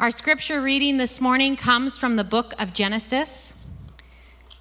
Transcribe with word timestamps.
Our 0.00 0.12
scripture 0.12 0.60
reading 0.60 0.96
this 0.96 1.20
morning 1.20 1.56
comes 1.56 1.98
from 1.98 2.14
the 2.14 2.22
book 2.22 2.54
of 2.60 2.72
Genesis, 2.72 3.52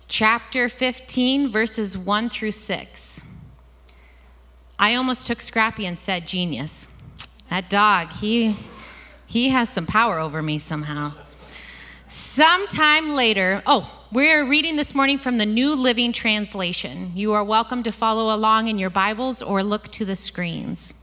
chapter 0.07 0.67
15, 0.67 1.51
verses 1.51 1.95
1 1.95 2.29
through 2.29 2.53
6. 2.53 3.35
I 4.79 4.95
almost 4.95 5.27
took 5.27 5.43
Scrappy 5.43 5.85
and 5.85 5.99
said 5.99 6.27
genius. 6.27 6.99
That 7.51 7.69
dog, 7.69 8.13
he, 8.13 8.55
he 9.27 9.49
has 9.49 9.69
some 9.69 9.85
power 9.85 10.17
over 10.17 10.41
me 10.41 10.57
somehow. 10.57 11.13
Sometime 12.09 13.11
later, 13.11 13.61
oh, 13.67 14.07
we're 14.11 14.43
reading 14.43 14.75
this 14.75 14.95
morning 14.95 15.19
from 15.19 15.37
the 15.37 15.45
New 15.45 15.75
Living 15.75 16.13
Translation. 16.13 17.11
You 17.13 17.33
are 17.33 17.43
welcome 17.43 17.83
to 17.83 17.91
follow 17.91 18.35
along 18.35 18.69
in 18.69 18.79
your 18.79 18.89
Bibles 18.89 19.43
or 19.43 19.61
look 19.61 19.91
to 19.91 20.03
the 20.03 20.15
screens. 20.15 20.95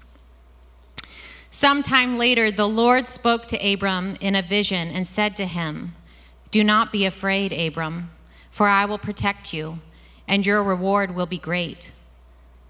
Sometime 1.54 2.18
later, 2.18 2.50
the 2.50 2.66
Lord 2.66 3.06
spoke 3.06 3.46
to 3.46 3.72
Abram 3.72 4.16
in 4.20 4.34
a 4.34 4.42
vision 4.42 4.88
and 4.88 5.06
said 5.06 5.36
to 5.36 5.46
him, 5.46 5.94
Do 6.50 6.64
not 6.64 6.90
be 6.90 7.06
afraid, 7.06 7.52
Abram, 7.52 8.10
for 8.50 8.66
I 8.66 8.86
will 8.86 8.98
protect 8.98 9.54
you, 9.54 9.78
and 10.26 10.44
your 10.44 10.64
reward 10.64 11.14
will 11.14 11.26
be 11.26 11.38
great. 11.38 11.92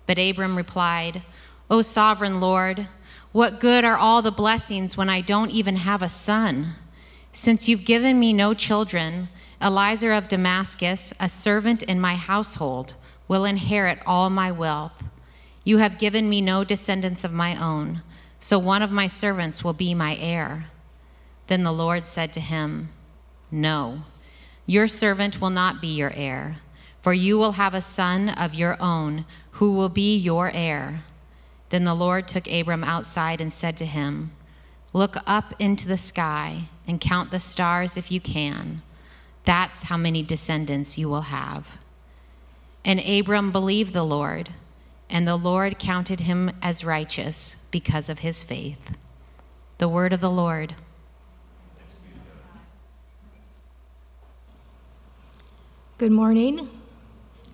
But 0.06 0.19
Abram 0.19 0.55
replied, 0.55 1.23
O 1.70 1.80
sovereign 1.80 2.42
Lord, 2.42 2.87
what 3.33 3.59
good 3.59 3.87
are 3.87 3.97
all 3.97 4.20
the 4.20 4.30
blessings 4.30 4.98
when 4.98 5.09
I 5.09 5.23
don't 5.23 5.51
even 5.51 5.77
have 5.77 6.03
a 6.03 6.09
son? 6.11 6.75
Since 7.33 7.66
you've 7.66 7.87
given 7.87 8.20
me 8.20 8.34
no 8.34 8.53
children, 8.53 9.30
Eliezer 9.62 10.12
of 10.12 10.28
Damascus, 10.28 11.14
a 11.19 11.30
servant 11.30 11.83
in 11.84 12.03
my 12.03 12.16
household, 12.16 12.92
will 13.28 13.47
inherit 13.47 14.01
all 14.05 14.28
my 14.28 14.53
wealth. 14.53 15.05
You 15.64 15.78
have 15.78 15.98
given 15.98 16.28
me 16.28 16.42
no 16.42 16.64
descendants 16.64 17.25
of 17.25 17.33
my 17.33 17.56
own 17.59 18.03
so 18.45 18.59
one 18.59 18.83
of 18.83 18.91
my 18.91 19.07
servants 19.07 19.65
will 19.65 19.73
be 19.73 19.95
my 19.95 20.19
heir. 20.21 20.66
Then 21.47 21.62
the 21.62 21.73
Lord 21.73 22.05
said 22.05 22.30
to 22.34 22.41
him, 22.41 22.91
No, 23.51 24.03
your 24.67 24.86
servant 24.86 25.41
will 25.41 25.48
not 25.48 25.81
be 25.81 25.86
your 25.86 26.12
heir, 26.14 26.59
for 27.01 27.14
you 27.14 27.39
will 27.39 27.53
have 27.53 27.73
a 27.73 27.81
son 27.81 28.28
of 28.28 28.53
your 28.53 28.77
own 28.78 29.25
who 29.53 29.73
will 29.73 29.89
be 29.89 30.14
your 30.14 30.51
heir. 30.53 31.05
Then 31.70 31.84
the 31.84 31.95
Lord 31.95 32.28
took 32.28 32.47
Abram 32.47 32.84
outside 32.84 33.41
and 33.41 33.51
said 33.51 33.78
to 33.78 33.86
him, 33.86 34.33
Look 34.92 35.17
up 35.27 35.55
into 35.58 35.89
the 35.89 35.97
sky 35.97 36.69
and 36.86 37.01
count 37.01 37.31
the 37.31 37.41
stars 37.41 37.97
if 37.97 38.12
you 38.12 38.20
can. 38.20 38.83
That's 39.47 39.84
how 39.84 39.97
many 39.97 40.23
descendants 40.23 40.98
you 40.98 41.08
will 41.08 41.29
have. 41.33 41.79
And 42.84 43.01
Abram 43.01 43.53
believed 43.53 43.95
the 43.95 44.05
Lord 44.05 44.51
and 45.08 45.27
the 45.27 45.36
Lord 45.36 45.78
counted 45.78 46.20
him 46.20 46.50
as 46.62 46.84
righteous 46.84 47.66
because 47.70 48.08
of 48.08 48.20
his 48.20 48.42
faith. 48.42 48.97
The 49.78 49.88
word 49.88 50.12
of 50.12 50.20
the 50.20 50.30
Lord. 50.30 50.74
Good 55.98 56.12
morning. 56.12 56.69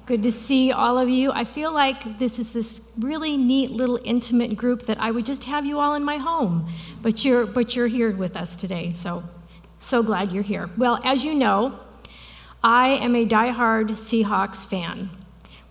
Good 0.06 0.22
to 0.24 0.32
see 0.32 0.72
all 0.72 0.98
of 0.98 1.08
you. 1.08 1.30
I 1.30 1.44
feel 1.44 1.72
like 1.72 2.18
this 2.18 2.38
is 2.38 2.52
this 2.52 2.80
really 2.98 3.36
neat 3.36 3.70
little 3.70 4.00
intimate 4.02 4.56
group 4.56 4.82
that 4.86 4.98
I 5.00 5.10
would 5.10 5.24
just 5.24 5.44
have 5.44 5.64
you 5.64 5.78
all 5.78 5.94
in 5.94 6.02
my 6.02 6.16
home, 6.16 6.72
but 7.00 7.24
you're 7.24 7.46
but 7.46 7.76
you're 7.76 7.86
here 7.86 8.10
with 8.16 8.36
us 8.36 8.56
today. 8.56 8.92
So 8.92 9.22
so 9.78 10.02
glad 10.02 10.32
you're 10.32 10.42
here. 10.42 10.68
Well, 10.76 11.00
as 11.04 11.22
you 11.22 11.34
know, 11.34 11.78
I 12.62 12.88
am 12.88 13.14
a 13.14 13.24
diehard 13.24 13.90
Seahawks 13.90 14.66
fan 14.66 15.10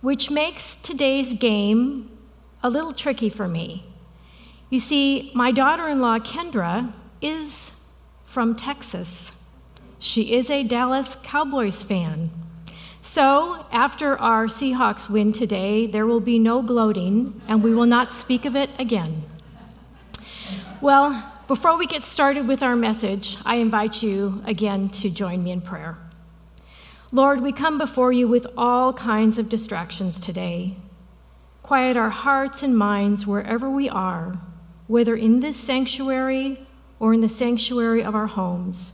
which 0.00 0.30
makes 0.30 0.76
today's 0.76 1.34
game 1.34 2.10
a 2.62 2.70
little 2.70 2.92
tricky 2.92 3.28
for 3.28 3.48
me. 3.48 3.84
You 4.70 4.80
see, 4.80 5.30
my 5.34 5.50
daughter 5.50 5.88
in 5.88 5.98
law, 5.98 6.18
Kendra, 6.18 6.94
is 7.20 7.72
from 8.24 8.54
Texas. 8.54 9.32
She 9.98 10.32
is 10.34 10.48
a 10.48 10.62
Dallas 10.62 11.16
Cowboys 11.22 11.82
fan. 11.82 12.30
So, 13.02 13.66
after 13.72 14.18
our 14.18 14.46
Seahawks 14.46 15.08
win 15.08 15.32
today, 15.32 15.86
there 15.86 16.06
will 16.06 16.20
be 16.20 16.38
no 16.38 16.62
gloating, 16.62 17.40
and 17.48 17.62
we 17.62 17.74
will 17.74 17.86
not 17.86 18.12
speak 18.12 18.44
of 18.44 18.54
it 18.54 18.70
again. 18.78 19.24
Well, 20.80 21.32
before 21.48 21.76
we 21.76 21.86
get 21.86 22.04
started 22.04 22.46
with 22.46 22.62
our 22.62 22.76
message, 22.76 23.36
I 23.44 23.56
invite 23.56 24.02
you 24.02 24.42
again 24.46 24.90
to 24.90 25.10
join 25.10 25.42
me 25.42 25.50
in 25.50 25.60
prayer. 25.60 25.98
Lord, 27.12 27.40
we 27.40 27.50
come 27.50 27.76
before 27.76 28.12
you 28.12 28.28
with 28.28 28.46
all 28.56 28.92
kinds 28.92 29.36
of 29.36 29.48
distractions 29.48 30.20
today. 30.20 30.76
Quiet 31.60 31.96
our 31.96 32.10
hearts 32.10 32.62
and 32.62 32.78
minds 32.78 33.26
wherever 33.26 33.68
we 33.68 33.88
are, 33.88 34.38
whether 34.86 35.16
in 35.16 35.40
this 35.40 35.56
sanctuary 35.56 36.64
or 37.00 37.12
in 37.12 37.20
the 37.20 37.28
sanctuary 37.28 38.04
of 38.04 38.14
our 38.14 38.28
homes. 38.28 38.92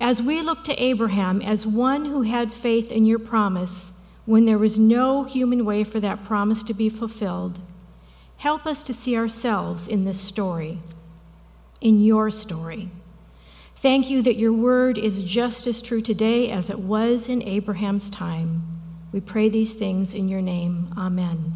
As 0.00 0.22
we 0.22 0.42
look 0.42 0.62
to 0.64 0.80
Abraham 0.80 1.42
as 1.42 1.66
one 1.66 2.04
who 2.04 2.22
had 2.22 2.52
faith 2.52 2.92
in 2.92 3.04
your 3.04 3.18
promise 3.18 3.90
when 4.26 4.44
there 4.44 4.58
was 4.58 4.78
no 4.78 5.24
human 5.24 5.64
way 5.64 5.82
for 5.82 5.98
that 5.98 6.24
promise 6.24 6.62
to 6.62 6.74
be 6.74 6.88
fulfilled, 6.88 7.58
help 8.36 8.64
us 8.64 8.84
to 8.84 8.94
see 8.94 9.16
ourselves 9.16 9.88
in 9.88 10.04
this 10.04 10.20
story, 10.20 10.78
in 11.80 12.00
your 12.00 12.30
story. 12.30 12.90
Thank 13.84 14.08
you 14.08 14.22
that 14.22 14.38
your 14.38 14.54
word 14.54 14.96
is 14.96 15.22
just 15.22 15.66
as 15.66 15.82
true 15.82 16.00
today 16.00 16.50
as 16.50 16.70
it 16.70 16.78
was 16.78 17.28
in 17.28 17.42
Abraham's 17.42 18.08
time. 18.08 18.62
We 19.12 19.20
pray 19.20 19.50
these 19.50 19.74
things 19.74 20.14
in 20.14 20.26
your 20.26 20.40
name. 20.40 20.88
Amen. 20.96 21.54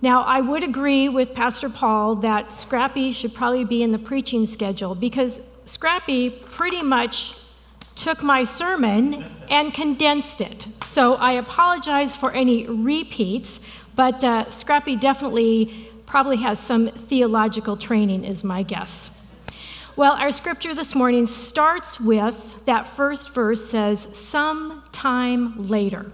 Now, 0.00 0.22
I 0.22 0.40
would 0.40 0.62
agree 0.62 1.10
with 1.10 1.34
Pastor 1.34 1.68
Paul 1.68 2.14
that 2.16 2.50
Scrappy 2.50 3.12
should 3.12 3.34
probably 3.34 3.66
be 3.66 3.82
in 3.82 3.92
the 3.92 3.98
preaching 3.98 4.46
schedule 4.46 4.94
because 4.94 5.42
Scrappy 5.66 6.30
pretty 6.30 6.80
much 6.80 7.36
took 7.94 8.22
my 8.22 8.42
sermon 8.44 9.26
and 9.50 9.74
condensed 9.74 10.40
it. 10.40 10.66
So 10.86 11.16
I 11.16 11.32
apologize 11.32 12.16
for 12.16 12.32
any 12.32 12.66
repeats, 12.66 13.60
but 13.96 14.24
uh, 14.24 14.50
Scrappy 14.50 14.96
definitely 14.96 15.90
probably 16.06 16.38
has 16.38 16.58
some 16.58 16.88
theological 16.88 17.76
training, 17.76 18.24
is 18.24 18.42
my 18.42 18.62
guess. 18.62 19.10
Well, 19.96 20.12
our 20.12 20.30
scripture 20.30 20.74
this 20.74 20.94
morning 20.94 21.24
starts 21.24 21.98
with 21.98 22.56
that 22.66 22.86
first 22.86 23.32
verse 23.32 23.64
says, 23.64 24.06
sometime 24.12 25.68
later. 25.68 26.12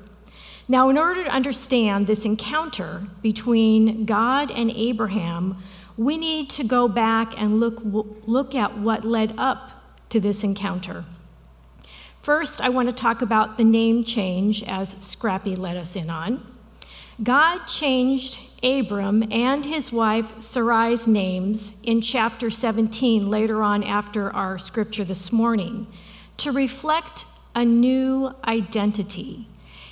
Now, 0.68 0.88
in 0.88 0.96
order 0.96 1.24
to 1.24 1.30
understand 1.30 2.06
this 2.06 2.24
encounter 2.24 3.08
between 3.22 4.04
God 4.04 4.52
and 4.52 4.70
Abraham, 4.70 5.56
we 5.96 6.16
need 6.16 6.48
to 6.50 6.62
go 6.62 6.86
back 6.86 7.34
and 7.36 7.58
look, 7.58 7.82
look 8.24 8.54
at 8.54 8.78
what 8.78 9.04
led 9.04 9.34
up 9.36 9.72
to 10.10 10.20
this 10.20 10.44
encounter. 10.44 11.04
First, 12.20 12.60
I 12.60 12.68
want 12.68 12.88
to 12.88 12.94
talk 12.94 13.20
about 13.20 13.56
the 13.56 13.64
name 13.64 14.04
change 14.04 14.62
as 14.62 14.94
Scrappy 15.00 15.56
let 15.56 15.76
us 15.76 15.96
in 15.96 16.08
on. 16.08 16.51
God 17.22 17.66
changed 17.66 18.40
Abram 18.64 19.30
and 19.30 19.64
his 19.64 19.92
wife 19.92 20.32
Sarai's 20.40 21.06
names 21.06 21.72
in 21.84 22.00
chapter 22.00 22.50
17, 22.50 23.30
later 23.30 23.62
on 23.62 23.84
after 23.84 24.32
our 24.32 24.58
scripture 24.58 25.04
this 25.04 25.30
morning, 25.30 25.86
to 26.38 26.50
reflect 26.50 27.24
a 27.54 27.64
new 27.64 28.34
identity. 28.44 29.46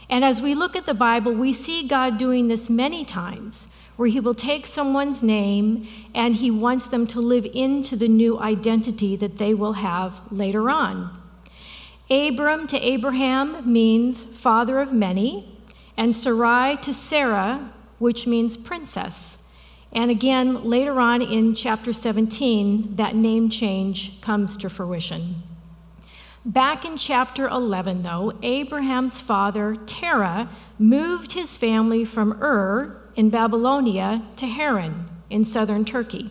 And 0.08 0.24
as 0.24 0.42
we 0.42 0.54
look 0.54 0.74
at 0.74 0.86
the 0.86 0.94
Bible, 0.94 1.32
we 1.32 1.52
see 1.52 1.86
God 1.86 2.18
doing 2.18 2.48
this 2.48 2.68
many 2.68 3.04
times, 3.04 3.68
where 3.96 4.08
he 4.08 4.18
will 4.18 4.34
take 4.34 4.66
someone's 4.66 5.22
name 5.22 5.86
and 6.14 6.34
he 6.34 6.50
wants 6.50 6.86
them 6.86 7.06
to 7.08 7.20
live 7.20 7.46
into 7.52 7.94
the 7.94 8.08
new 8.08 8.40
identity 8.40 9.14
that 9.16 9.38
they 9.38 9.54
will 9.54 9.74
have 9.74 10.20
later 10.32 10.68
on. 10.68 11.16
Abram 12.10 12.66
to 12.66 12.78
Abraham 12.78 13.70
means 13.70 14.24
father 14.24 14.80
of 14.80 14.92
many, 14.92 15.49
and 16.00 16.16
Sarai 16.16 16.78
to 16.78 16.94
Sarah 16.94 17.70
which 17.98 18.26
means 18.26 18.56
princess. 18.56 19.36
And 19.92 20.10
again, 20.10 20.64
later 20.64 20.98
on 20.98 21.20
in 21.20 21.54
chapter 21.54 21.92
17, 21.92 22.96
that 22.96 23.14
name 23.14 23.50
change 23.50 24.18
comes 24.22 24.56
to 24.56 24.70
fruition. 24.70 25.42
Back 26.42 26.86
in 26.86 26.96
chapter 26.96 27.46
11, 27.48 28.00
though, 28.02 28.32
Abraham's 28.42 29.20
father, 29.20 29.76
Terah, 29.84 30.48
moved 30.78 31.32
his 31.32 31.58
family 31.58 32.06
from 32.06 32.42
Ur 32.42 33.02
in 33.14 33.28
Babylonia 33.28 34.22
to 34.36 34.46
Haran 34.46 35.06
in 35.28 35.44
southern 35.44 35.84
Turkey. 35.84 36.30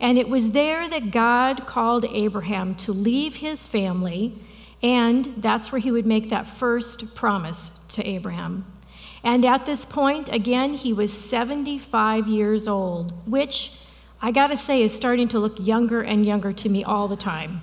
And 0.00 0.16
it 0.16 0.30
was 0.30 0.52
there 0.52 0.88
that 0.88 1.10
God 1.10 1.66
called 1.66 2.06
Abraham 2.06 2.74
to 2.76 2.94
leave 2.94 3.36
his 3.36 3.66
family, 3.66 4.40
and 4.82 5.34
that's 5.36 5.70
where 5.70 5.80
he 5.80 5.92
would 5.92 6.06
make 6.06 6.30
that 6.30 6.46
first 6.46 7.14
promise 7.14 7.70
to 7.88 8.02
Abraham. 8.08 8.64
And 9.24 9.46
at 9.46 9.64
this 9.64 9.86
point, 9.86 10.28
again, 10.28 10.74
he 10.74 10.92
was 10.92 11.10
75 11.10 12.28
years 12.28 12.68
old, 12.68 13.26
which 13.26 13.72
I 14.20 14.30
gotta 14.30 14.56
say 14.56 14.82
is 14.82 14.94
starting 14.94 15.28
to 15.28 15.38
look 15.38 15.56
younger 15.58 16.02
and 16.02 16.26
younger 16.26 16.52
to 16.52 16.68
me 16.68 16.84
all 16.84 17.08
the 17.08 17.16
time. 17.16 17.62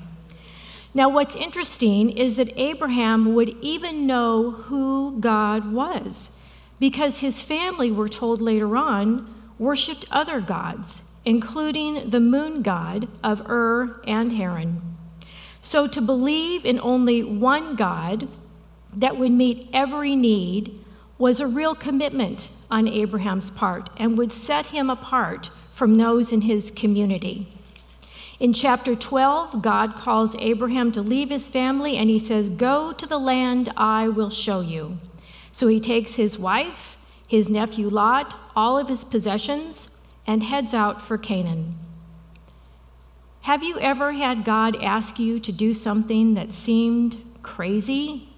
Now, 0.94 1.08
what's 1.08 1.36
interesting 1.36 2.10
is 2.10 2.36
that 2.36 2.52
Abraham 2.60 3.34
would 3.36 3.56
even 3.62 4.06
know 4.06 4.52
who 4.52 5.18
God 5.20 5.72
was 5.72 6.32
because 6.80 7.20
his 7.20 7.42
family, 7.42 7.92
we're 7.92 8.10
told 8.10 8.42
later 8.42 8.76
on, 8.76 9.32
worshiped 9.60 10.06
other 10.10 10.42
gods, 10.42 11.04
including 11.24 12.10
the 12.10 12.20
moon 12.20 12.64
god 12.64 13.08
of 13.24 13.48
Ur 13.48 14.02
and 14.08 14.34
Haran. 14.34 14.98
So 15.62 15.88
to 15.88 16.02
believe 16.02 16.66
in 16.66 16.80
only 16.80 17.24
one 17.24 17.76
God 17.76 18.28
that 18.96 19.18
would 19.18 19.32
meet 19.32 19.70
every 19.72 20.16
need 20.16 20.81
was 21.22 21.40
a 21.40 21.46
real 21.46 21.76
commitment 21.76 22.50
on 22.72 22.88
Abraham's 22.88 23.52
part 23.52 23.92
and 23.96 24.18
would 24.18 24.34
set 24.34 24.66
him 24.66 24.90
apart 24.90 25.52
from 25.72 25.98
those 25.98 26.32
in 26.32 26.42
his 26.42 26.72
community. 26.72 27.46
In 28.40 28.54
chapter 28.54 28.96
12, 28.96 29.62
God 29.62 29.96
calls 29.96 30.36
Abraham 30.40 30.92
to 30.94 31.02
leave 31.04 31.30
his 31.30 31.48
family 31.48 31.96
and 31.96 32.10
he 32.10 32.18
says, 32.18 32.50
Go 32.50 32.92
to 32.94 33.06
the 33.06 33.20
land 33.20 33.72
I 33.78 34.08
will 34.08 34.32
show 34.32 34.62
you. 34.62 34.98
So 35.52 35.68
he 35.68 35.80
takes 35.80 36.16
his 36.16 36.40
wife, 36.40 36.98
his 37.28 37.52
nephew 37.52 37.88
Lot, 37.88 38.36
all 38.56 38.80
of 38.80 38.90
his 38.90 39.04
possessions, 39.04 39.90
and 40.26 40.42
heads 40.42 40.74
out 40.74 41.04
for 41.04 41.20
Canaan. 41.20 41.78
Have 43.42 43.62
you 43.62 43.78
ever 43.80 44.14
had 44.14 44.44
God 44.44 44.76
ask 44.82 45.20
you 45.20 45.40
to 45.42 45.52
do 45.52 45.76
something 45.76 46.34
that 46.34 46.52
seemed 46.52 47.24
crazy, 47.44 48.30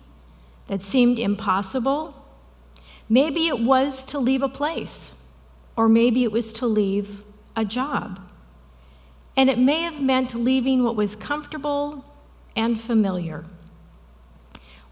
that 0.67 0.83
seemed 0.83 1.17
impossible? 1.17 2.19
Maybe 3.09 3.47
it 3.47 3.59
was 3.59 4.05
to 4.05 4.19
leave 4.19 4.41
a 4.41 4.49
place, 4.49 5.11
or 5.75 5.89
maybe 5.89 6.23
it 6.23 6.31
was 6.31 6.53
to 6.53 6.65
leave 6.65 7.23
a 7.55 7.65
job. 7.65 8.19
And 9.35 9.49
it 9.49 9.59
may 9.59 9.81
have 9.81 10.01
meant 10.01 10.35
leaving 10.35 10.83
what 10.83 10.95
was 10.95 11.15
comfortable 11.15 12.05
and 12.55 12.79
familiar. 12.79 13.45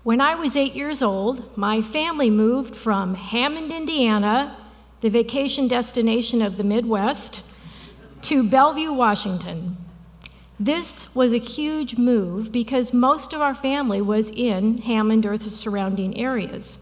When 0.04 0.20
I 0.20 0.34
was 0.34 0.56
eight 0.56 0.74
years 0.74 1.04
old, 1.04 1.56
my 1.56 1.82
family 1.82 2.30
moved 2.30 2.76
from 2.76 3.14
Hammond, 3.14 3.72
Indiana, 3.72 4.58
the 5.02 5.10
vacation 5.10 5.68
destination 5.68 6.42
of 6.42 6.58
the 6.58 6.64
Midwest, 6.64 7.44
to 8.24 8.48
Bellevue, 8.48 8.92
Washington. 8.94 9.78
This 10.60 11.14
was 11.16 11.34
a 11.34 11.38
huge 11.40 11.98
move 11.98 12.52
because 12.52 12.94
most 12.94 13.34
of 13.34 13.42
our 13.42 13.56
family 13.56 14.02
was 14.02 14.32
in 14.32 14.80
Hammond 14.80 15.26
or 15.26 15.38
the 15.38 15.50
surrounding 15.50 16.18
areas. 16.18 16.81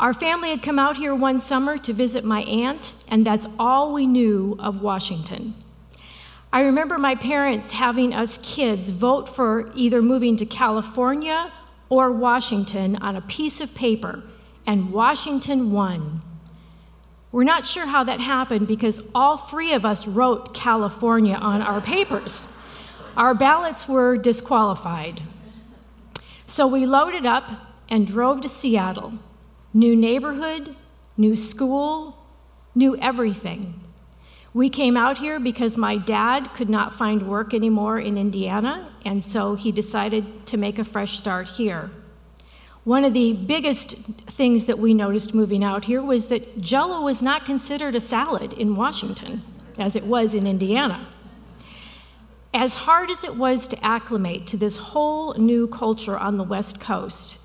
Our 0.00 0.14
family 0.14 0.48
had 0.48 0.62
come 0.62 0.78
out 0.78 0.96
here 0.96 1.14
one 1.14 1.38
summer 1.38 1.76
to 1.76 1.92
visit 1.92 2.24
my 2.24 2.40
aunt, 2.44 2.94
and 3.08 3.26
that's 3.26 3.46
all 3.58 3.92
we 3.92 4.06
knew 4.06 4.56
of 4.58 4.80
Washington. 4.80 5.54
I 6.50 6.62
remember 6.62 6.96
my 6.96 7.14
parents 7.14 7.72
having 7.72 8.14
us 8.14 8.38
kids 8.42 8.88
vote 8.88 9.28
for 9.28 9.70
either 9.74 10.00
moving 10.00 10.38
to 10.38 10.46
California 10.46 11.52
or 11.90 12.12
Washington 12.12 12.96
on 12.96 13.16
a 13.16 13.20
piece 13.20 13.60
of 13.60 13.74
paper, 13.74 14.22
and 14.66 14.90
Washington 14.90 15.70
won. 15.70 16.22
We're 17.30 17.44
not 17.44 17.66
sure 17.66 17.84
how 17.84 18.02
that 18.04 18.20
happened 18.20 18.68
because 18.68 19.02
all 19.14 19.36
three 19.36 19.74
of 19.74 19.84
us 19.84 20.06
wrote 20.06 20.54
California 20.54 21.34
on 21.34 21.60
our 21.60 21.82
papers. 21.82 22.48
Our 23.18 23.34
ballots 23.34 23.86
were 23.86 24.16
disqualified. 24.16 25.20
So 26.46 26.66
we 26.66 26.86
loaded 26.86 27.26
up 27.26 27.44
and 27.90 28.06
drove 28.06 28.40
to 28.40 28.48
Seattle. 28.48 29.12
New 29.72 29.94
neighborhood, 29.94 30.74
new 31.16 31.36
school, 31.36 32.16
new 32.74 32.96
everything. 32.96 33.80
We 34.52 34.68
came 34.68 34.96
out 34.96 35.18
here 35.18 35.38
because 35.38 35.76
my 35.76 35.96
dad 35.96 36.52
could 36.54 36.68
not 36.68 36.92
find 36.92 37.28
work 37.28 37.54
anymore 37.54 38.00
in 38.00 38.18
Indiana, 38.18 38.92
and 39.04 39.22
so 39.22 39.54
he 39.54 39.70
decided 39.70 40.44
to 40.46 40.56
make 40.56 40.80
a 40.80 40.84
fresh 40.84 41.18
start 41.18 41.48
here. 41.50 41.90
One 42.82 43.04
of 43.04 43.14
the 43.14 43.34
biggest 43.34 43.92
things 43.92 44.66
that 44.66 44.80
we 44.80 44.92
noticed 44.92 45.34
moving 45.34 45.62
out 45.62 45.84
here 45.84 46.02
was 46.02 46.26
that 46.28 46.60
jello 46.60 47.02
was 47.02 47.22
not 47.22 47.44
considered 47.44 47.94
a 47.94 48.00
salad 48.00 48.54
in 48.54 48.74
Washington, 48.74 49.42
as 49.78 49.94
it 49.94 50.04
was 50.04 50.34
in 50.34 50.48
Indiana. 50.48 51.06
As 52.52 52.74
hard 52.74 53.08
as 53.10 53.22
it 53.22 53.36
was 53.36 53.68
to 53.68 53.84
acclimate 53.84 54.48
to 54.48 54.56
this 54.56 54.78
whole 54.78 55.34
new 55.34 55.68
culture 55.68 56.18
on 56.18 56.38
the 56.38 56.42
West 56.42 56.80
Coast, 56.80 57.38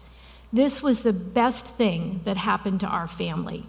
this 0.56 0.82
was 0.82 1.02
the 1.02 1.14
best 1.14 1.68
thing 1.68 2.22
that 2.24 2.38
happened 2.38 2.80
to 2.80 2.88
our 2.88 3.08
family. 3.08 3.66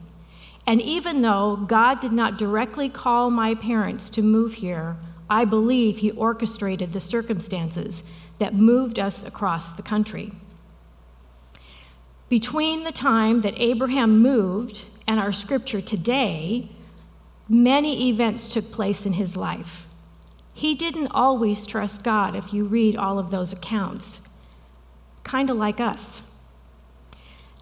And 0.67 0.81
even 0.81 1.23
though 1.23 1.57
God 1.57 2.01
did 2.01 2.13
not 2.13 2.39
directly 2.39 2.89
call 2.89 3.31
my 3.31 3.55
parents 3.55 4.09
to 4.11 4.23
move 4.23 4.55
here, 4.55 4.97
I 5.29 5.45
believe 5.45 5.99
He 5.99 6.11
orchestrated 6.13 6.93
the 6.93 7.01
circumstances 7.01 8.05
that 8.39 8.55
moved 8.55 8.99
us 8.99 9.25
across 9.25 9.73
the 9.73 9.83
country. 9.83 10.33
Between 12.29 12.85
the 12.85 12.93
time 12.93 13.41
that 13.43 13.55
Abraham 13.57 14.21
moved 14.21 14.85
and 15.07 15.21
our 15.21 15.33
scripture 15.33 15.81
today, 15.81 16.69
many 17.49 18.09
events 18.09 18.49
took 18.49 18.71
place 18.73 19.07
in 19.07 19.15
his 19.15 19.37
life. 19.37 19.87
He 20.53 20.75
didn't 20.75 21.09
always 21.09 21.67
trust 21.67 22.03
God 22.03 22.35
if 22.35 22.53
you 22.53 22.65
read 22.65 22.97
all 22.97 23.19
of 23.19 23.31
those 23.31 23.53
accounts, 23.53 24.21
kind 25.23 25.51
of 25.51 25.57
like 25.57 25.81
us. 25.81 26.23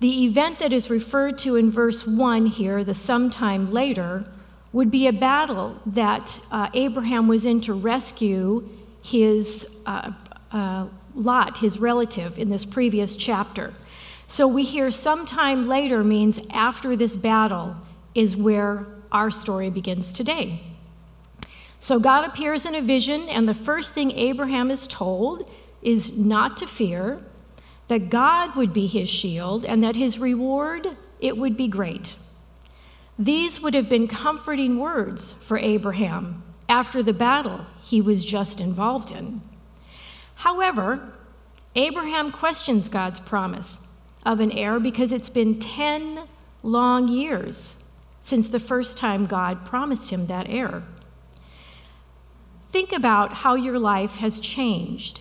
The 0.04 0.26
event 0.26 0.58
that 0.58 0.74
is 0.74 0.90
referred 0.90 1.38
to 1.38 1.56
in 1.56 1.70
verse 1.70 2.06
1 2.06 2.44
here, 2.44 2.84
the 2.84 2.92
sometime 2.92 3.72
later, 3.72 4.26
would 4.70 4.90
be 4.90 5.06
a 5.06 5.14
battle 5.14 5.80
that 5.86 6.40
uh, 6.50 6.68
Abraham 6.74 7.26
was 7.26 7.46
in 7.46 7.62
to 7.62 7.72
rescue 7.72 8.68
his 9.02 9.66
uh, 9.86 10.12
uh, 10.52 10.88
Lot, 11.14 11.56
his 11.56 11.78
relative, 11.78 12.38
in 12.38 12.50
this 12.50 12.66
previous 12.66 13.16
chapter. 13.16 13.72
So 14.26 14.46
we 14.46 14.64
hear 14.64 14.90
sometime 14.90 15.68
later 15.68 16.04
means 16.04 16.38
after 16.50 16.96
this 16.96 17.16
battle 17.16 17.74
is 18.14 18.36
where 18.36 18.84
our 19.10 19.30
story 19.30 19.70
begins 19.70 20.12
today. 20.12 20.60
So 21.80 21.98
God 21.98 22.26
appears 22.26 22.66
in 22.66 22.74
a 22.74 22.82
vision, 22.82 23.26
and 23.30 23.48
the 23.48 23.54
first 23.54 23.94
thing 23.94 24.10
Abraham 24.10 24.70
is 24.70 24.86
told 24.86 25.50
is 25.80 26.14
not 26.14 26.58
to 26.58 26.66
fear, 26.66 27.24
that 27.88 28.10
God 28.10 28.56
would 28.56 28.72
be 28.72 28.86
his 28.86 29.08
shield 29.08 29.64
and 29.64 29.82
that 29.84 29.96
his 29.96 30.18
reward 30.18 30.96
it 31.20 31.36
would 31.36 31.56
be 31.56 31.68
great. 31.68 32.16
These 33.18 33.60
would 33.60 33.74
have 33.74 33.88
been 33.88 34.08
comforting 34.08 34.78
words 34.78 35.32
for 35.32 35.56
Abraham 35.58 36.42
after 36.68 37.02
the 37.02 37.12
battle 37.12 37.66
he 37.82 38.00
was 38.00 38.24
just 38.24 38.60
involved 38.60 39.10
in. 39.10 39.40
However, 40.36 41.12
Abraham 41.76 42.32
questions 42.32 42.88
God's 42.88 43.20
promise 43.20 43.86
of 44.24 44.40
an 44.40 44.50
heir 44.52 44.80
because 44.80 45.12
it's 45.12 45.28
been 45.28 45.58
10 45.58 46.26
long 46.62 47.08
years 47.08 47.76
since 48.20 48.48
the 48.48 48.58
first 48.58 48.96
time 48.96 49.26
God 49.26 49.64
promised 49.64 50.10
him 50.10 50.26
that 50.26 50.48
heir. 50.48 50.82
Think 52.72 52.92
about 52.92 53.32
how 53.32 53.54
your 53.54 53.78
life 53.78 54.16
has 54.16 54.40
changed 54.40 55.20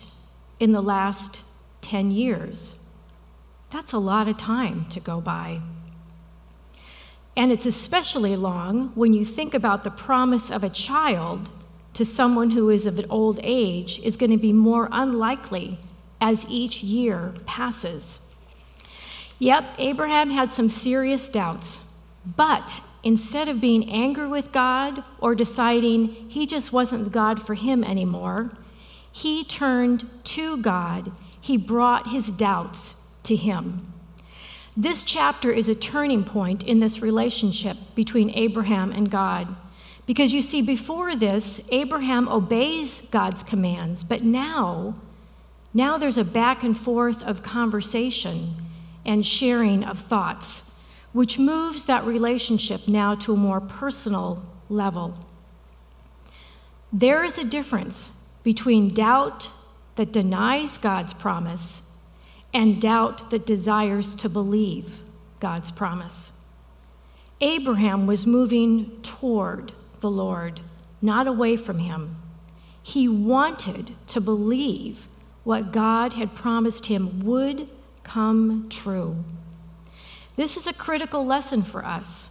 in 0.58 0.72
the 0.72 0.82
last 0.82 1.42
10 1.84 2.10
years. 2.10 2.78
That's 3.70 3.92
a 3.92 3.98
lot 3.98 4.26
of 4.26 4.36
time 4.38 4.86
to 4.90 5.00
go 5.00 5.20
by. 5.20 5.60
And 7.36 7.52
it's 7.52 7.66
especially 7.66 8.36
long 8.36 8.92
when 8.94 9.12
you 9.12 9.24
think 9.24 9.54
about 9.54 9.84
the 9.84 9.90
promise 9.90 10.50
of 10.50 10.64
a 10.64 10.70
child 10.70 11.50
to 11.94 12.04
someone 12.04 12.50
who 12.50 12.70
is 12.70 12.86
of 12.86 12.98
an 12.98 13.06
old 13.10 13.38
age 13.42 14.00
is 14.00 14.16
going 14.16 14.30
to 14.30 14.36
be 14.36 14.52
more 14.52 14.88
unlikely 14.92 15.78
as 16.20 16.46
each 16.48 16.82
year 16.82 17.32
passes. 17.46 18.20
Yep, 19.38 19.74
Abraham 19.78 20.30
had 20.30 20.50
some 20.50 20.68
serious 20.68 21.28
doubts, 21.28 21.80
but 22.24 22.80
instead 23.02 23.48
of 23.48 23.60
being 23.60 23.90
angry 23.90 24.28
with 24.28 24.52
God 24.52 25.04
or 25.20 25.34
deciding 25.34 26.06
he 26.06 26.46
just 26.46 26.72
wasn't 26.72 27.12
God 27.12 27.42
for 27.42 27.54
him 27.54 27.84
anymore, 27.84 28.52
he 29.10 29.44
turned 29.44 30.08
to 30.24 30.56
God 30.56 31.12
he 31.44 31.58
brought 31.58 32.08
his 32.08 32.30
doubts 32.30 32.94
to 33.22 33.36
him. 33.36 33.92
This 34.74 35.02
chapter 35.02 35.52
is 35.52 35.68
a 35.68 35.74
turning 35.74 36.24
point 36.24 36.62
in 36.62 36.80
this 36.80 37.02
relationship 37.02 37.76
between 37.94 38.30
Abraham 38.30 38.90
and 38.92 39.10
God. 39.10 39.54
Because 40.06 40.32
you 40.32 40.40
see, 40.40 40.62
before 40.62 41.14
this, 41.14 41.60
Abraham 41.70 42.30
obeys 42.30 43.02
God's 43.10 43.42
commands, 43.42 44.02
but 44.02 44.24
now, 44.24 44.94
now 45.74 45.98
there's 45.98 46.16
a 46.16 46.24
back 46.24 46.62
and 46.62 46.74
forth 46.74 47.22
of 47.22 47.42
conversation 47.42 48.54
and 49.04 49.26
sharing 49.26 49.84
of 49.84 49.98
thoughts, 49.98 50.62
which 51.12 51.38
moves 51.38 51.84
that 51.84 52.06
relationship 52.06 52.88
now 52.88 53.14
to 53.16 53.34
a 53.34 53.36
more 53.36 53.60
personal 53.60 54.42
level. 54.70 55.14
There 56.90 57.22
is 57.22 57.36
a 57.36 57.44
difference 57.44 58.12
between 58.42 58.94
doubt 58.94 59.50
that 59.96 60.12
denies 60.12 60.78
God's 60.78 61.14
promise 61.14 61.82
and 62.52 62.80
doubt 62.80 63.30
that 63.30 63.46
desires 63.46 64.14
to 64.16 64.28
believe 64.28 65.02
God's 65.40 65.70
promise. 65.70 66.32
Abraham 67.40 68.06
was 68.06 68.26
moving 68.26 69.00
toward 69.02 69.72
the 70.00 70.10
Lord, 70.10 70.60
not 71.02 71.26
away 71.26 71.56
from 71.56 71.78
him. 71.78 72.16
He 72.82 73.08
wanted 73.08 73.92
to 74.08 74.20
believe 74.20 75.08
what 75.42 75.72
God 75.72 76.12
had 76.14 76.34
promised 76.34 76.86
him 76.86 77.20
would 77.24 77.70
come 78.02 78.68
true. 78.68 79.24
This 80.36 80.56
is 80.56 80.66
a 80.66 80.72
critical 80.72 81.24
lesson 81.24 81.62
for 81.62 81.84
us. 81.84 82.30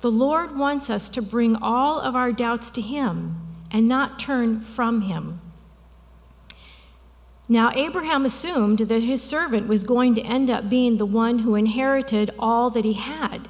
The 0.00 0.10
Lord 0.10 0.56
wants 0.56 0.88
us 0.88 1.08
to 1.10 1.22
bring 1.22 1.56
all 1.56 2.00
of 2.00 2.16
our 2.16 2.32
doubts 2.32 2.70
to 2.72 2.80
Him 2.80 3.38
and 3.70 3.86
not 3.86 4.18
turn 4.18 4.60
from 4.60 5.02
Him. 5.02 5.40
Now, 7.50 7.72
Abraham 7.74 8.24
assumed 8.24 8.78
that 8.78 9.02
his 9.02 9.20
servant 9.20 9.66
was 9.66 9.82
going 9.82 10.14
to 10.14 10.22
end 10.22 10.50
up 10.50 10.70
being 10.70 10.98
the 10.98 11.04
one 11.04 11.40
who 11.40 11.56
inherited 11.56 12.32
all 12.38 12.70
that 12.70 12.84
he 12.84 12.92
had, 12.92 13.48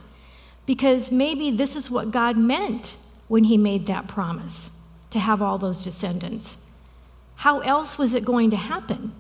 because 0.65 1.13
maybe 1.13 1.51
this 1.51 1.77
is 1.77 1.91
what 1.91 2.11
God 2.11 2.39
meant 2.39 2.97
when 3.29 3.45
he 3.45 3.59
made 3.59 3.87
that 3.89 4.09
promise 4.09 4.71
to 5.11 5.19
have 5.19 5.43
all 5.43 5.59
those 5.59 5.85
descendants. 5.85 6.57
How 7.37 7.61
else 7.61 7.99
was 7.99 8.15
it 8.15 8.25
going 8.25 8.49
to 8.53 8.57
happen? 8.57 9.13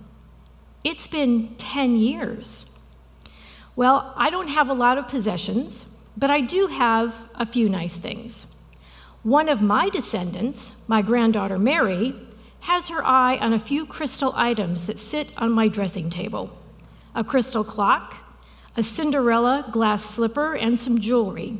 It's 0.82 1.06
been 1.06 1.54
10 1.56 1.98
years. 1.98 2.64
Well, 3.76 4.14
I 4.16 4.30
don't 4.30 4.48
have 4.48 4.70
a 4.70 4.74
lot 4.74 4.96
of 4.96 5.08
possessions, 5.08 5.94
but 6.16 6.30
I 6.30 6.40
do 6.40 6.68
have 6.68 7.14
a 7.34 7.44
few 7.44 7.68
nice 7.68 7.98
things. 7.98 8.46
One 9.24 9.50
of 9.50 9.60
my 9.60 9.90
descendants, 9.90 10.72
my 10.88 11.02
granddaughter 11.02 11.58
Mary, 11.58 12.14
has 12.60 12.88
her 12.88 13.04
eye 13.04 13.36
on 13.38 13.52
a 13.52 13.58
few 13.58 13.86
crystal 13.86 14.32
items 14.36 14.86
that 14.86 14.98
sit 14.98 15.32
on 15.36 15.52
my 15.52 15.68
dressing 15.68 16.10
table 16.10 16.56
a 17.14 17.24
crystal 17.24 17.64
clock, 17.64 18.16
a 18.76 18.82
Cinderella 18.82 19.68
glass 19.72 20.04
slipper, 20.04 20.54
and 20.54 20.78
some 20.78 21.00
jewelry. 21.00 21.58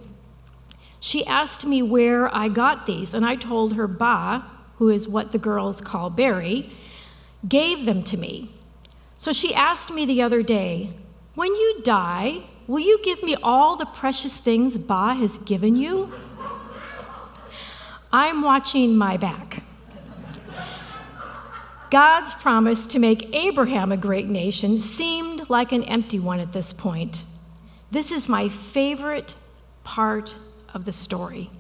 She 1.00 1.26
asked 1.26 1.66
me 1.66 1.83
where 1.83 2.33
I 2.33 2.49
got 2.49 2.87
these, 2.87 3.14
and 3.14 3.26
I 3.26 3.35
told 3.35 3.75
her 3.75 3.88
Ba, 3.88 4.45
who 4.76 4.90
is 4.90 5.09
what 5.09 5.33
the 5.33 5.38
girls 5.38 5.80
call 5.80 6.11
Barry, 6.11 6.71
gave 7.49 7.85
them 7.85 8.02
to 8.04 8.16
me. 8.16 8.54
So 9.19 9.33
she 9.33 9.54
asked 9.54 9.90
me 9.90 10.07
the 10.07 10.23
other 10.23 10.42
day, 10.42 10.90
When 11.35 11.54
you 11.54 11.80
die, 11.83 12.45
will 12.66 12.80
you 12.80 13.00
give 13.02 13.23
me 13.23 13.35
all 13.42 13.76
the 13.76 13.87
precious 13.87 14.37
things 14.38 14.78
Ba 14.78 15.14
has 15.14 15.38
given 15.38 15.75
you? 15.75 16.12
I'm 18.12 18.42
watching 18.42 18.97
my 18.97 19.16
back. 19.16 19.62
God's 21.91 22.35
promise 22.35 22.87
to 22.89 23.01
make 23.01 23.35
Abraham 23.35 23.91
a 23.91 23.97
great 23.97 24.29
nation 24.29 24.79
seemed 24.79 25.51
like 25.51 25.73
an 25.73 25.83
empty 25.85 26.21
one 26.21 26.39
at 26.39 26.53
this 26.53 26.73
point. 26.73 27.25
This 27.91 28.13
is 28.13 28.29
my 28.29 28.49
favorite 28.49 29.35
part 29.83 30.37
of 30.73 30.85
the 30.85 30.93
story. 30.93 31.51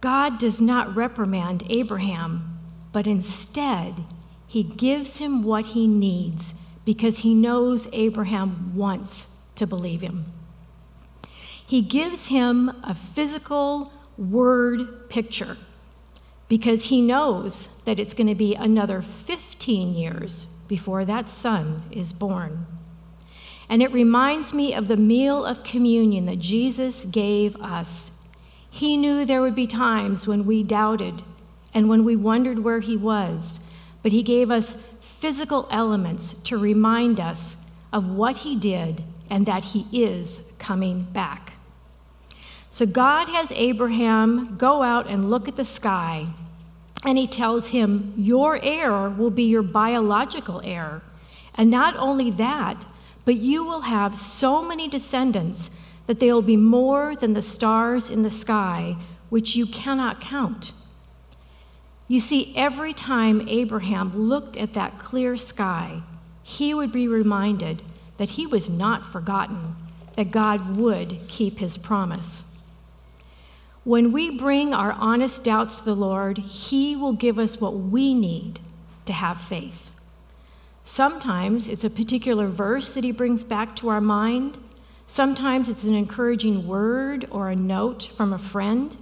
God 0.00 0.38
does 0.38 0.62
not 0.62 0.96
reprimand 0.96 1.64
Abraham, 1.68 2.58
but 2.90 3.06
instead, 3.06 4.04
he 4.46 4.62
gives 4.62 5.18
him 5.18 5.42
what 5.42 5.66
he 5.66 5.86
needs 5.86 6.54
because 6.86 7.18
he 7.18 7.34
knows 7.34 7.86
Abraham 7.92 8.74
wants 8.74 9.28
to 9.56 9.66
believe 9.66 10.00
him. 10.00 10.24
He 11.66 11.82
gives 11.82 12.28
him 12.28 12.70
a 12.82 12.94
physical 12.94 13.92
word 14.16 15.10
picture 15.10 15.58
because 16.48 16.84
he 16.84 17.00
knows 17.00 17.68
that 17.84 17.98
it's 17.98 18.14
going 18.14 18.26
to 18.26 18.34
be 18.34 18.54
another 18.54 19.00
15 19.00 19.94
years 19.94 20.46
before 20.68 21.04
that 21.04 21.28
son 21.28 21.82
is 21.90 22.12
born. 22.12 22.66
And 23.68 23.82
it 23.82 23.92
reminds 23.92 24.52
me 24.52 24.74
of 24.74 24.88
the 24.88 24.96
meal 24.96 25.44
of 25.44 25.64
communion 25.64 26.26
that 26.26 26.38
Jesus 26.38 27.06
gave 27.06 27.56
us. 27.56 28.10
He 28.70 28.96
knew 28.96 29.24
there 29.24 29.40
would 29.40 29.54
be 29.54 29.66
times 29.66 30.26
when 30.26 30.44
we 30.44 30.62
doubted 30.62 31.22
and 31.72 31.88
when 31.88 32.04
we 32.04 32.16
wondered 32.16 32.58
where 32.58 32.80
he 32.80 32.96
was, 32.96 33.60
but 34.02 34.12
he 34.12 34.22
gave 34.22 34.50
us 34.50 34.76
physical 35.00 35.66
elements 35.70 36.34
to 36.44 36.58
remind 36.58 37.18
us 37.18 37.56
of 37.92 38.08
what 38.08 38.38
he 38.38 38.54
did 38.54 39.02
and 39.30 39.46
that 39.46 39.64
he 39.64 39.86
is 39.92 40.42
coming 40.58 41.04
back. 41.12 41.53
So 42.74 42.86
God 42.86 43.28
has 43.28 43.52
Abraham 43.52 44.56
go 44.56 44.82
out 44.82 45.06
and 45.06 45.30
look 45.30 45.46
at 45.46 45.54
the 45.54 45.64
sky, 45.64 46.26
and 47.04 47.16
he 47.16 47.28
tells 47.28 47.68
him, 47.68 48.12
Your 48.16 48.60
heir 48.64 49.08
will 49.10 49.30
be 49.30 49.44
your 49.44 49.62
biological 49.62 50.60
heir. 50.64 51.00
And 51.54 51.70
not 51.70 51.94
only 51.94 52.32
that, 52.32 52.84
but 53.24 53.36
you 53.36 53.62
will 53.62 53.82
have 53.82 54.18
so 54.18 54.60
many 54.60 54.88
descendants 54.88 55.70
that 56.08 56.18
they 56.18 56.32
will 56.32 56.42
be 56.42 56.56
more 56.56 57.14
than 57.14 57.34
the 57.34 57.42
stars 57.42 58.10
in 58.10 58.24
the 58.24 58.28
sky, 58.28 58.96
which 59.28 59.54
you 59.54 59.66
cannot 59.66 60.20
count. 60.20 60.72
You 62.08 62.18
see, 62.18 62.52
every 62.56 62.92
time 62.92 63.48
Abraham 63.48 64.28
looked 64.28 64.56
at 64.56 64.74
that 64.74 64.98
clear 64.98 65.36
sky, 65.36 66.02
he 66.42 66.74
would 66.74 66.90
be 66.90 67.06
reminded 67.06 67.82
that 68.16 68.30
he 68.30 68.48
was 68.48 68.68
not 68.68 69.06
forgotten, 69.06 69.76
that 70.16 70.32
God 70.32 70.76
would 70.76 71.20
keep 71.28 71.60
his 71.60 71.78
promise. 71.78 72.42
When 73.84 74.12
we 74.12 74.30
bring 74.30 74.72
our 74.72 74.92
honest 74.92 75.44
doubts 75.44 75.78
to 75.78 75.84
the 75.84 75.94
Lord, 75.94 76.38
He 76.38 76.96
will 76.96 77.12
give 77.12 77.38
us 77.38 77.60
what 77.60 77.74
we 77.74 78.14
need 78.14 78.58
to 79.04 79.12
have 79.12 79.38
faith. 79.38 79.90
Sometimes 80.84 81.68
it's 81.68 81.84
a 81.84 81.90
particular 81.90 82.48
verse 82.48 82.94
that 82.94 83.04
He 83.04 83.12
brings 83.12 83.44
back 83.44 83.76
to 83.76 83.90
our 83.90 84.00
mind. 84.00 84.56
Sometimes 85.06 85.68
it's 85.68 85.84
an 85.84 85.94
encouraging 85.94 86.66
word 86.66 87.26
or 87.30 87.50
a 87.50 87.56
note 87.56 88.04
from 88.04 88.32
a 88.32 88.38
friend. 88.38 88.96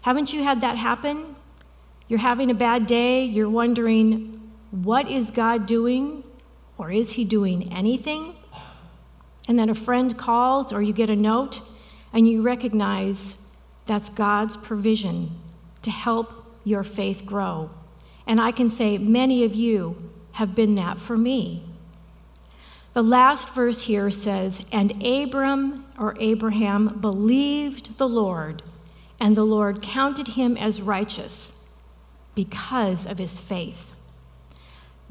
Haven't 0.00 0.32
you 0.32 0.42
had 0.42 0.62
that 0.62 0.76
happen? 0.76 1.36
You're 2.08 2.18
having 2.18 2.50
a 2.50 2.54
bad 2.54 2.88
day, 2.88 3.24
you're 3.24 3.48
wondering, 3.48 4.50
what 4.72 5.08
is 5.08 5.30
God 5.30 5.66
doing? 5.66 6.24
Or 6.76 6.90
is 6.90 7.12
He 7.12 7.24
doing 7.24 7.72
anything? 7.72 8.34
And 9.46 9.56
then 9.56 9.68
a 9.68 9.76
friend 9.76 10.18
calls 10.18 10.72
or 10.72 10.82
you 10.82 10.92
get 10.92 11.08
a 11.08 11.14
note 11.14 11.62
and 12.12 12.28
you 12.28 12.42
recognize 12.42 13.36
that's 13.86 14.08
God's 14.10 14.56
provision 14.56 15.30
to 15.82 15.90
help 15.90 16.32
your 16.64 16.84
faith 16.84 17.24
grow. 17.26 17.70
And 18.26 18.40
I 18.40 18.52
can 18.52 18.70
say 18.70 18.98
many 18.98 19.44
of 19.44 19.54
you 19.54 20.10
have 20.32 20.54
been 20.54 20.76
that 20.76 20.98
for 20.98 21.16
me. 21.16 21.64
The 22.92 23.02
last 23.02 23.50
verse 23.50 23.82
here 23.82 24.10
says, 24.10 24.64
And 24.70 25.02
Abram 25.04 25.86
or 25.98 26.16
Abraham 26.20 26.98
believed 27.00 27.98
the 27.98 28.08
Lord, 28.08 28.62
and 29.18 29.36
the 29.36 29.44
Lord 29.44 29.82
counted 29.82 30.28
him 30.28 30.56
as 30.56 30.82
righteous 30.82 31.58
because 32.34 33.06
of 33.06 33.18
his 33.18 33.38
faith. 33.38 33.92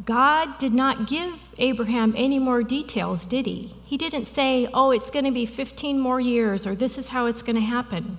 God 0.06 0.58
did 0.58 0.74
not 0.74 1.08
give 1.08 1.34
Abraham 1.58 2.14
any 2.18 2.40
more 2.40 2.64
details, 2.64 3.26
did 3.26 3.46
he? 3.46 3.76
He 3.86 3.98
didn't 3.98 4.26
say, 4.26 4.68
oh, 4.74 4.92
it's 4.92 5.12
going 5.12 5.26
to 5.26 5.32
be 5.32 5.46
15 5.46 6.00
more 6.00 6.20
years, 6.20 6.66
or 6.66 6.76
this 6.76 6.98
is 6.98 7.10
how 7.10 7.26
it's 7.28 7.44
going 7.44 7.56
to 7.56 7.62
happen. 7.62 8.18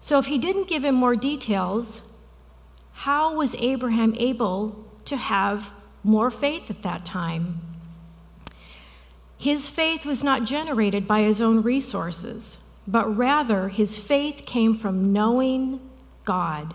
So, 0.00 0.18
if 0.18 0.26
he 0.26 0.38
didn't 0.38 0.68
give 0.68 0.84
him 0.84 0.94
more 0.94 1.14
details, 1.14 2.02
how 2.92 3.34
was 3.34 3.54
Abraham 3.58 4.14
able 4.18 4.84
to 5.04 5.16
have 5.16 5.72
more 6.02 6.30
faith 6.30 6.70
at 6.70 6.82
that 6.82 7.04
time? 7.04 7.60
His 9.36 9.68
faith 9.68 10.04
was 10.04 10.22
not 10.22 10.44
generated 10.44 11.06
by 11.06 11.22
his 11.22 11.40
own 11.40 11.62
resources, 11.62 12.58
but 12.86 13.16
rather 13.16 13.68
his 13.68 13.98
faith 13.98 14.44
came 14.46 14.74
from 14.74 15.12
knowing 15.12 15.80
God. 16.24 16.74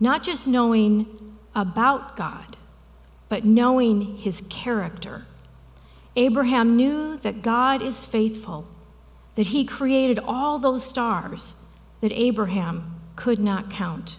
Not 0.00 0.22
just 0.24 0.46
knowing 0.48 1.36
about 1.54 2.16
God, 2.16 2.56
but 3.28 3.44
knowing 3.44 4.16
his 4.16 4.42
character. 4.48 5.26
Abraham 6.16 6.76
knew 6.76 7.16
that 7.18 7.42
God 7.42 7.80
is 7.80 8.04
faithful, 8.04 8.66
that 9.36 9.48
he 9.48 9.64
created 9.64 10.18
all 10.18 10.58
those 10.58 10.84
stars 10.84 11.54
that 12.02 12.12
Abraham 12.12 13.00
could 13.16 13.38
not 13.38 13.70
count. 13.70 14.16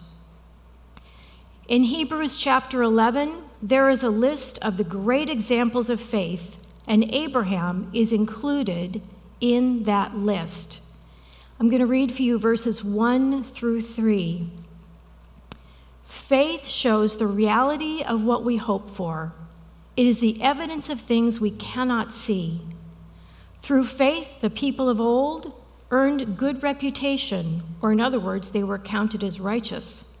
In 1.68 1.84
Hebrews 1.84 2.36
chapter 2.36 2.82
11, 2.82 3.44
there 3.62 3.88
is 3.88 4.02
a 4.02 4.10
list 4.10 4.58
of 4.60 4.76
the 4.76 4.84
great 4.84 5.30
examples 5.30 5.88
of 5.88 6.00
faith, 6.00 6.56
and 6.86 7.08
Abraham 7.14 7.90
is 7.94 8.12
included 8.12 9.02
in 9.40 9.84
that 9.84 10.16
list. 10.16 10.80
I'm 11.60 11.68
going 11.68 11.80
to 11.80 11.86
read 11.86 12.12
for 12.12 12.22
you 12.22 12.38
verses 12.38 12.82
1 12.82 13.44
through 13.44 13.82
3. 13.82 14.48
Faith 16.04 16.66
shows 16.66 17.16
the 17.16 17.26
reality 17.26 18.02
of 18.02 18.24
what 18.24 18.44
we 18.44 18.56
hope 18.56 18.90
for. 18.90 19.32
It 19.96 20.06
is 20.06 20.20
the 20.20 20.40
evidence 20.42 20.88
of 20.88 21.00
things 21.00 21.38
we 21.38 21.50
cannot 21.50 22.12
see. 22.12 22.62
Through 23.60 23.84
faith, 23.84 24.40
the 24.40 24.50
people 24.50 24.88
of 24.88 25.00
old 25.00 25.58
earned 25.90 26.36
good 26.36 26.62
reputation, 26.62 27.62
or 27.80 27.92
in 27.92 28.00
other 28.00 28.20
words, 28.20 28.50
they 28.50 28.62
were 28.62 28.78
counted 28.78 29.22
as 29.22 29.40
righteous. 29.40 30.12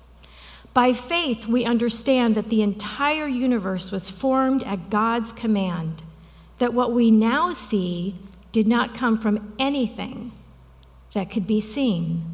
By 0.72 0.92
faith, 0.92 1.46
we 1.46 1.64
understand 1.64 2.34
that 2.34 2.48
the 2.48 2.62
entire 2.62 3.28
universe 3.28 3.90
was 3.90 4.10
formed 4.10 4.62
at 4.64 4.90
God's 4.90 5.32
command, 5.32 6.02
that 6.58 6.74
what 6.74 6.92
we 6.92 7.10
now 7.10 7.52
see 7.52 8.16
did 8.52 8.66
not 8.66 8.94
come 8.94 9.18
from 9.18 9.54
anything 9.58 10.32
that 11.12 11.30
could 11.30 11.46
be 11.46 11.60
seen. 11.60 12.24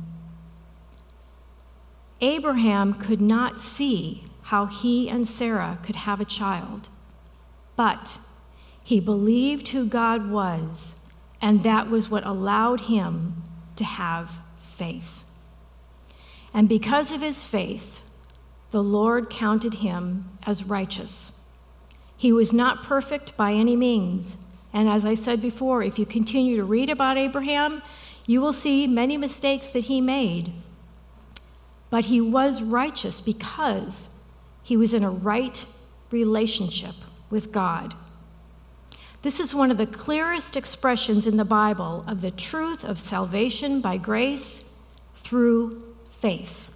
Abraham 2.20 2.94
could 2.94 3.20
not 3.20 3.58
see 3.58 4.24
how 4.42 4.66
he 4.66 5.08
and 5.08 5.26
Sarah 5.28 5.78
could 5.82 5.96
have 5.96 6.20
a 6.20 6.24
child, 6.24 6.88
but 7.76 8.18
he 8.82 9.00
believed 9.00 9.68
who 9.68 9.86
God 9.86 10.30
was 10.30 10.99
and 11.40 11.62
that 11.62 11.90
was 11.90 12.10
what 12.10 12.26
allowed 12.26 12.82
him 12.82 13.42
to 13.76 13.84
have 13.84 14.40
faith. 14.58 15.22
And 16.52 16.68
because 16.68 17.12
of 17.12 17.20
his 17.20 17.44
faith, 17.44 18.00
the 18.70 18.82
Lord 18.82 19.30
counted 19.30 19.74
him 19.74 20.28
as 20.44 20.64
righteous. 20.64 21.32
He 22.16 22.32
was 22.32 22.52
not 22.52 22.82
perfect 22.82 23.36
by 23.36 23.52
any 23.52 23.76
means. 23.76 24.36
And 24.72 24.88
as 24.88 25.04
I 25.04 25.14
said 25.14 25.40
before, 25.40 25.82
if 25.82 25.98
you 25.98 26.06
continue 26.06 26.56
to 26.56 26.64
read 26.64 26.90
about 26.90 27.16
Abraham, 27.16 27.82
you 28.26 28.40
will 28.40 28.52
see 28.52 28.86
many 28.86 29.16
mistakes 29.16 29.68
that 29.70 29.84
he 29.84 30.00
made. 30.00 30.52
But 31.88 32.04
he 32.06 32.20
was 32.20 32.62
righteous 32.62 33.20
because 33.20 34.08
he 34.62 34.76
was 34.76 34.94
in 34.94 35.02
a 35.02 35.10
right 35.10 35.64
relationship 36.10 36.94
with 37.30 37.50
God. 37.50 37.94
This 39.22 39.38
is 39.38 39.54
one 39.54 39.70
of 39.70 39.76
the 39.76 39.86
clearest 39.86 40.56
expressions 40.56 41.26
in 41.26 41.36
the 41.36 41.44
Bible 41.44 42.04
of 42.06 42.22
the 42.22 42.30
truth 42.30 42.84
of 42.84 42.98
salvation 42.98 43.80
by 43.80 43.98
grace 43.98 44.72
through 45.14 45.94
faith. 46.08 46.68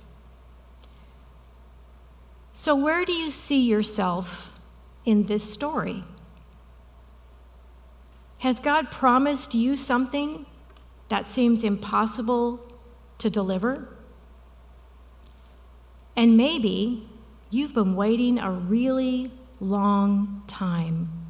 So, 2.52 2.76
where 2.76 3.04
do 3.04 3.12
you 3.12 3.30
see 3.30 3.62
yourself 3.62 4.52
in 5.04 5.24
this 5.26 5.42
story? 5.42 6.04
Has 8.40 8.60
God 8.60 8.90
promised 8.90 9.54
you 9.54 9.76
something 9.76 10.44
that 11.08 11.28
seems 11.28 11.64
impossible 11.64 12.60
to 13.18 13.30
deliver? 13.30 13.88
And 16.14 16.36
maybe 16.36 17.08
you've 17.48 17.74
been 17.74 17.96
waiting 17.96 18.38
a 18.38 18.50
really 18.50 19.32
long 19.60 20.42
time. 20.46 21.23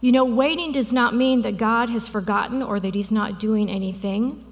You 0.00 0.12
know, 0.12 0.24
waiting 0.24 0.72
does 0.72 0.92
not 0.92 1.14
mean 1.14 1.42
that 1.42 1.58
God 1.58 1.90
has 1.90 2.08
forgotten 2.08 2.62
or 2.62 2.80
that 2.80 2.94
He's 2.94 3.12
not 3.12 3.38
doing 3.38 3.70
anything, 3.70 4.44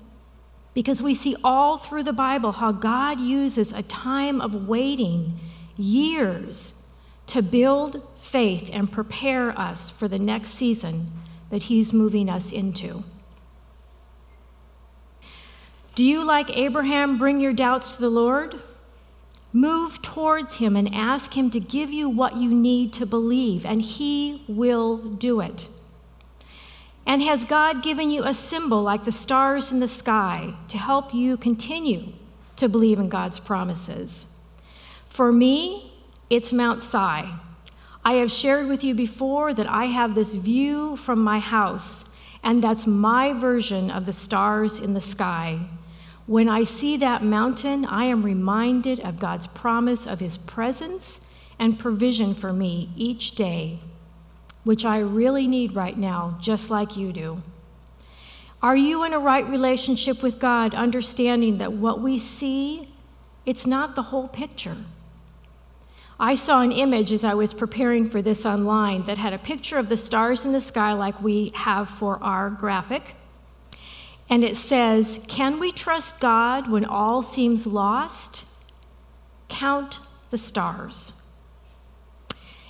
because 0.75 1.03
we 1.03 1.15
see 1.15 1.35
all 1.43 1.79
through 1.79 2.03
the 2.03 2.13
Bible 2.13 2.53
how 2.53 2.71
God 2.71 3.19
uses 3.19 3.73
a 3.73 3.83
time 3.83 4.41
of 4.41 4.69
waiting, 4.69 5.41
years, 5.77 6.83
to 7.29 7.43
build 7.43 8.07
faith 8.19 8.71
and 8.73 8.91
prepare 8.91 9.59
us 9.59 9.91
for 9.91 10.07
the 10.07 10.19
next 10.19 10.51
season 10.51 11.11
that 11.51 11.65
He's 11.65 11.93
moving 11.93 12.29
us 12.29 12.53
into. 12.53 13.05
Do 15.95 16.05
you, 16.05 16.23
like 16.23 16.57
Abraham, 16.57 17.19
bring 17.19 17.41
your 17.41 17.53
doubts 17.53 17.97
to 17.97 18.01
the 18.01 18.11
Lord? 18.11 18.61
Move 19.53 20.03
towards 20.03 20.57
Him 20.57 20.77
and 20.77 20.95
ask 20.95 21.37
Him 21.37 21.51
to 21.51 21.61
give 21.61 21.91
you 21.91 22.09
what 22.09 22.37
you 22.37 22.51
need 22.51 22.93
to 22.95 23.07
believe, 23.07 23.65
and 23.65 23.81
He 23.81 24.45
will 24.47 24.99
do 24.99 25.41
it. 25.41 25.69
And 27.07 27.23
has 27.23 27.45
God 27.45 27.83
given 27.83 28.11
you 28.11 28.25
a 28.25 28.35
symbol 28.35 28.83
like 28.83 29.05
the 29.05 29.13
stars 29.13 29.73
in 29.73 29.81
the 29.81 29.89
sky 29.89 30.53
to 30.69 30.77
help 30.77 31.15
you 31.15 31.39
continue 31.39 32.13
to 32.57 32.69
believe 32.69 32.99
in 32.99 33.09
God's 33.09 33.41
promises? 33.41 34.37
For 35.07 35.33
me, 35.33 35.95
it's 36.29 36.53
Mount 36.53 36.83
Si. 36.83 36.99
I 36.99 38.13
have 38.13 38.31
shared 38.31 38.69
with 38.69 38.85
you 38.85 38.95
before 38.95 39.55
that 39.55 39.69
I 39.69 39.87
have 39.87 40.15
this 40.15 40.35
view 40.35 40.97
from 40.97 41.21
my 41.21 41.39
house, 41.39 42.05
and 42.43 42.63
that's 42.63 42.87
my 42.87 43.33
version 43.33 43.91
of 43.91 44.05
the 44.05 44.13
stars 44.13 44.79
in 44.79 44.93
the 44.93 45.01
sky. 45.01 45.61
When 46.29 46.47
I 46.47 46.65
see 46.65 46.99
that 46.99 47.25
mountain, 47.25 47.87
I 47.87 48.05
am 48.05 48.23
reminded 48.23 49.01
of 49.01 49.19
God's 49.19 49.47
promise 49.47 50.07
of 50.07 50.21
His 50.21 50.37
presence 50.37 51.21
and 51.59 51.79
provision 51.79 52.35
for 52.35 52.53
me 52.53 52.91
each 52.97 53.31
day, 53.31 53.79
which 54.63 54.85
I 54.85 54.99
really 54.99 55.47
need 55.47 55.75
right 55.75 55.97
now, 55.97 56.37
just 56.39 56.69
like 56.69 56.99
you 56.99 57.15
do. 57.15 57.43
Are 58.63 58.77
you 58.77 59.05
in 59.05 59.15
a 59.15 59.19
right 59.19 59.49
relationship 59.49 60.23
with 60.23 60.39
God, 60.39 60.75
understanding 60.75 61.57
that 61.59 61.73
what 61.73 62.03
we 62.03 62.19
see, 62.19 62.91
it's 63.47 63.67
not 63.67 63.95
the 63.95 64.03
whole 64.03 64.29
picture? 64.29 64.77
I 66.21 66.35
saw 66.35 66.61
an 66.61 66.73
image 66.73 67.11
as 67.11 67.25
I 67.25 67.33
was 67.33 67.55
preparing 67.55 68.05
for 68.05 68.21
this 68.21 68.45
online 68.45 69.07
that 69.07 69.17
had 69.17 69.33
a 69.33 69.39
picture 69.39 69.79
of 69.79 69.89
the 69.89 69.97
stars 69.97 70.45
in 70.45 70.53
the 70.53 70.61
sky 70.61 70.93
like 70.93 71.23
we 71.23 71.53
have 71.55 71.89
for 71.89 72.23
our 72.23 72.51
graphic 72.51 73.15
and 74.31 74.45
it 74.45 74.57
says, 74.57 75.21
Can 75.29 75.59
we 75.59 75.73
trust 75.73 76.21
God 76.21 76.71
when 76.71 76.85
all 76.85 77.23
seems 77.23 77.67
lost? 77.67 78.45
Count 79.49 80.01
the 80.31 80.39
stars. 80.39 81.13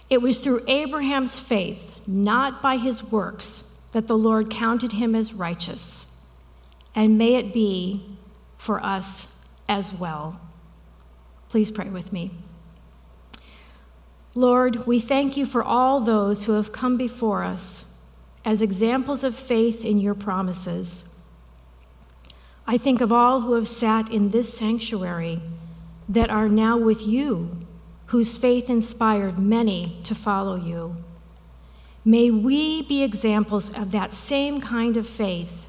It 0.08 0.22
was 0.22 0.38
through 0.38 0.64
Abraham's 0.66 1.38
faith, 1.38 1.92
not 2.06 2.62
by 2.62 2.76
his 2.76 3.02
works, 3.02 3.64
that 3.92 4.06
the 4.06 4.16
Lord 4.16 4.50
counted 4.50 4.92
him 4.92 5.14
as 5.14 5.34
righteous. 5.34 6.06
And 6.94 7.18
may 7.18 7.34
it 7.34 7.52
be 7.52 8.16
for 8.56 8.84
us 8.84 9.28
as 9.68 9.92
well. 9.92 10.40
Please 11.48 11.70
pray 11.70 11.88
with 11.88 12.12
me. 12.12 12.30
Lord, 14.34 14.86
we 14.86 15.00
thank 15.00 15.36
you 15.36 15.46
for 15.46 15.62
all 15.62 16.00
those 16.00 16.44
who 16.44 16.52
have 16.52 16.72
come 16.72 16.96
before 16.96 17.42
us 17.42 17.84
as 18.44 18.62
examples 18.62 19.24
of 19.24 19.34
faith 19.34 19.84
in 19.84 19.98
your 19.98 20.14
promises. 20.14 21.07
I 22.70 22.76
think 22.76 23.00
of 23.00 23.10
all 23.10 23.40
who 23.40 23.54
have 23.54 23.66
sat 23.66 24.12
in 24.12 24.30
this 24.30 24.52
sanctuary 24.52 25.40
that 26.06 26.28
are 26.28 26.50
now 26.50 26.76
with 26.76 27.00
you, 27.00 27.56
whose 28.08 28.36
faith 28.36 28.68
inspired 28.68 29.38
many 29.38 29.96
to 30.04 30.14
follow 30.14 30.54
you. 30.54 30.96
May 32.04 32.30
we 32.30 32.82
be 32.82 33.02
examples 33.02 33.70
of 33.70 33.90
that 33.92 34.12
same 34.12 34.60
kind 34.60 34.98
of 34.98 35.08
faith, 35.08 35.64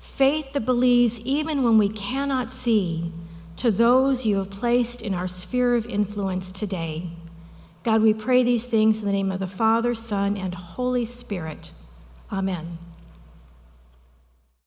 faith 0.00 0.52
that 0.52 0.66
believes 0.66 1.18
even 1.20 1.62
when 1.62 1.78
we 1.78 1.88
cannot 1.88 2.52
see, 2.52 3.10
to 3.56 3.70
those 3.70 4.26
you 4.26 4.36
have 4.36 4.50
placed 4.50 5.00
in 5.00 5.14
our 5.14 5.28
sphere 5.28 5.74
of 5.74 5.86
influence 5.86 6.52
today. 6.52 7.08
God, 7.84 8.02
we 8.02 8.12
pray 8.12 8.42
these 8.42 8.66
things 8.66 8.98
in 8.98 9.06
the 9.06 9.12
name 9.12 9.32
of 9.32 9.40
the 9.40 9.46
Father, 9.46 9.94
Son, 9.94 10.36
and 10.36 10.54
Holy 10.54 11.06
Spirit. 11.06 11.70
Amen. 12.30 12.76